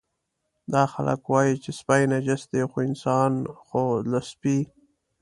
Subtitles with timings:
[0.73, 3.31] دا خلک وایي چې سپي نجس دي، خو انسان
[3.65, 4.57] خو له سپي.